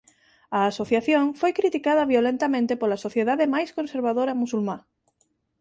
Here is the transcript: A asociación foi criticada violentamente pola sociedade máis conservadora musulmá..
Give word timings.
A 0.57 0.59
asociación 0.71 1.23
foi 1.39 1.51
criticada 1.59 2.09
violentamente 2.13 2.73
pola 2.81 3.01
sociedade 3.05 3.51
máis 3.53 3.69
conservadora 3.77 4.39
musulmá.. 4.41 4.77